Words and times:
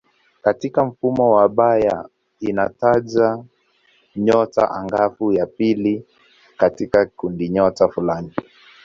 Katika 0.41 0.85
mfumo 0.85 1.31
wa 1.35 1.49
Bayer 1.49 2.07
inataja 2.39 3.43
nyota 4.15 4.71
angavu 4.71 5.33
ya 5.33 5.45
pili 5.45 6.05
katika 6.57 7.05
kundinyota 7.05 7.87
fulani. 7.87 8.31